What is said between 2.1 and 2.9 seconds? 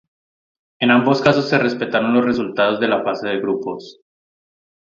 los resultados de